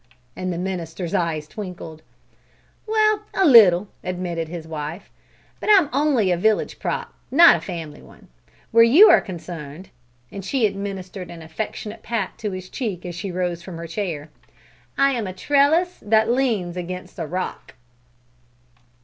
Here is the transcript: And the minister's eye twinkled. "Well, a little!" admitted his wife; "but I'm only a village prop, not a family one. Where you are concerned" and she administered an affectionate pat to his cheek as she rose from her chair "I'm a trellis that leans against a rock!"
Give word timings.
And 0.35 0.51
the 0.51 0.57
minister's 0.57 1.13
eye 1.13 1.39
twinkled. 1.41 2.01
"Well, 2.87 3.21
a 3.35 3.45
little!" 3.45 3.87
admitted 4.03 4.47
his 4.47 4.67
wife; 4.67 5.11
"but 5.59 5.69
I'm 5.71 5.89
only 5.93 6.31
a 6.31 6.37
village 6.37 6.79
prop, 6.79 7.13
not 7.29 7.55
a 7.57 7.61
family 7.61 8.01
one. 8.01 8.27
Where 8.71 8.83
you 8.83 9.11
are 9.11 9.21
concerned" 9.21 9.91
and 10.31 10.43
she 10.43 10.65
administered 10.65 11.29
an 11.29 11.43
affectionate 11.43 12.01
pat 12.01 12.35
to 12.39 12.49
his 12.49 12.67
cheek 12.67 13.05
as 13.05 13.13
she 13.13 13.31
rose 13.31 13.61
from 13.61 13.77
her 13.77 13.85
chair 13.85 14.31
"I'm 14.97 15.27
a 15.27 15.33
trellis 15.33 15.99
that 16.01 16.31
leans 16.31 16.75
against 16.75 17.19
a 17.19 17.27
rock!" 17.27 17.75